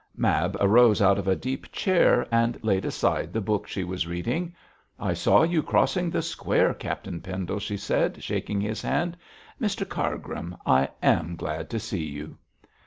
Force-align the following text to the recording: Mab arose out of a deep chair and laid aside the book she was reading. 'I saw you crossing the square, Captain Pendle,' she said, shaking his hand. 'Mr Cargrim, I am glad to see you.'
Mab 0.17 0.57
arose 0.59 0.99
out 0.99 1.19
of 1.19 1.27
a 1.27 1.35
deep 1.35 1.71
chair 1.71 2.27
and 2.31 2.57
laid 2.63 2.85
aside 2.85 3.31
the 3.31 3.39
book 3.39 3.67
she 3.67 3.83
was 3.83 4.07
reading. 4.07 4.55
'I 4.99 5.13
saw 5.13 5.43
you 5.43 5.61
crossing 5.61 6.09
the 6.09 6.23
square, 6.23 6.73
Captain 6.73 7.21
Pendle,' 7.21 7.59
she 7.59 7.77
said, 7.77 8.23
shaking 8.23 8.59
his 8.59 8.81
hand. 8.81 9.15
'Mr 9.61 9.87
Cargrim, 9.87 10.57
I 10.65 10.89
am 11.03 11.35
glad 11.35 11.69
to 11.69 11.79
see 11.79 12.03
you.' 12.05 12.39